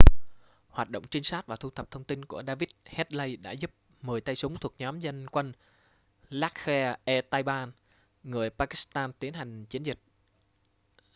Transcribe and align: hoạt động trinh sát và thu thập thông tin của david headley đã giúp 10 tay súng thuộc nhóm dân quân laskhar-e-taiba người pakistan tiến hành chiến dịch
hoạt 0.69 0.89
động 0.89 1.03
trinh 1.11 1.23
sát 1.23 1.47
và 1.47 1.55
thu 1.55 1.69
thập 1.69 1.91
thông 1.91 2.03
tin 2.03 2.25
của 2.25 2.43
david 2.47 2.69
headley 2.85 3.35
đã 3.35 3.51
giúp 3.51 3.71
10 4.01 4.21
tay 4.21 4.35
súng 4.35 4.57
thuộc 4.57 4.73
nhóm 4.77 4.99
dân 4.99 5.25
quân 5.31 5.53
laskhar-e-taiba 6.29 7.67
người 8.23 8.49
pakistan 8.49 9.13
tiến 9.19 9.33
hành 9.33 9.65
chiến 9.65 9.83
dịch 9.85 9.99